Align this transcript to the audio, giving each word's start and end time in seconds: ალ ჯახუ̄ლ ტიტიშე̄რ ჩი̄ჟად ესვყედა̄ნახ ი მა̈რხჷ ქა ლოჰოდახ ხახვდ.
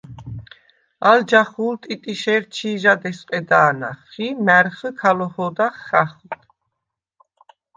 ალ 1.11 1.19
ჯახუ̄ლ 1.29 1.75
ტიტიშე̄რ 1.81 2.43
ჩი̄ჟად 2.55 3.01
ესვყედა̄ნახ 3.09 3.99
ი 4.25 4.27
მა̈რხჷ 4.45 4.89
ქა 4.99 5.11
ლოჰოდახ 5.17 5.75
ხახვდ. 5.87 6.31